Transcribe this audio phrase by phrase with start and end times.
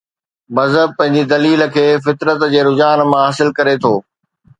[0.57, 3.93] مذهب پنهنجي دليل کي فطرت جي رجحان مان حاصل ڪري ٿو.